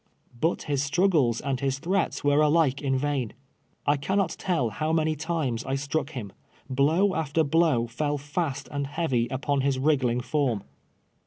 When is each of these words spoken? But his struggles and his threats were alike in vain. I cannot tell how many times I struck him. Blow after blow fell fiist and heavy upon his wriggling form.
But 0.39 0.63
his 0.63 0.81
struggles 0.81 1.41
and 1.41 1.59
his 1.59 1.77
threats 1.77 2.23
were 2.23 2.41
alike 2.41 2.81
in 2.81 2.97
vain. 2.97 3.33
I 3.85 3.97
cannot 3.97 4.31
tell 4.39 4.69
how 4.71 4.91
many 4.91 5.15
times 5.15 5.63
I 5.63 5.75
struck 5.75 6.09
him. 6.13 6.33
Blow 6.67 7.13
after 7.13 7.43
blow 7.43 7.85
fell 7.85 8.17
fiist 8.17 8.67
and 8.71 8.87
heavy 8.87 9.27
upon 9.27 9.61
his 9.61 9.77
wriggling 9.77 10.21
form. 10.21 10.63